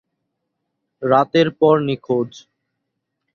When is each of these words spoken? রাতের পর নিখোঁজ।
রাতের 1.01 1.47
পর 1.59 1.75
নিখোঁজ। 1.87 2.31